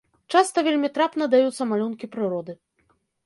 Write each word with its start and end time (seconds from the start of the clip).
Часта 0.37 0.57
вельмі 0.67 0.89
трапна 0.95 1.27
даюцца 1.35 1.67
малюнкі 1.73 2.11
прыроды. 2.15 2.51